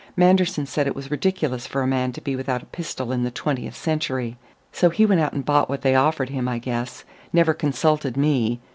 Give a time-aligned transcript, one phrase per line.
[0.17, 3.29] Manderson said it was ridiculous for a man to be without a pistol in the
[3.29, 4.35] twentieth century.
[4.71, 8.59] So he went out and bought what they offered him, I guess never consulted me.